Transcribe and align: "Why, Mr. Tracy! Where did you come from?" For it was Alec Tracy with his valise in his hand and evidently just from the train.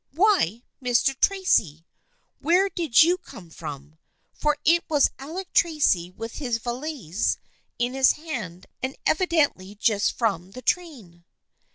"Why, 0.23 0.63
Mr. 0.83 1.15
Tracy! 1.19 1.85
Where 2.39 2.69
did 2.69 3.03
you 3.03 3.19
come 3.19 3.51
from?" 3.51 3.99
For 4.41 4.57
it 4.65 4.83
was 4.89 5.11
Alec 5.19 5.53
Tracy 5.53 6.09
with 6.09 6.37
his 6.37 6.57
valise 6.57 7.37
in 7.77 7.93
his 7.93 8.13
hand 8.13 8.65
and 8.81 8.95
evidently 9.05 9.75
just 9.75 10.13
from 10.13 10.53
the 10.53 10.63
train. 10.63 11.23